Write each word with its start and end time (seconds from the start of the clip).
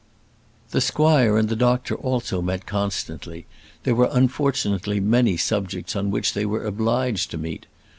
The 0.71 0.81
squire 0.81 1.37
and 1.37 1.47
the 1.47 1.55
doctor 1.55 1.93
also 1.95 2.41
met 2.41 2.65
constantly; 2.65 3.45
there 3.83 3.93
were 3.93 4.09
unfortunately 4.11 4.99
many 4.99 5.37
subjects 5.37 5.95
on 5.95 6.09
which 6.09 6.33
they 6.33 6.43
were 6.43 6.65
obliged 6.65 7.29
to 7.29 7.37
meet. 7.37 7.67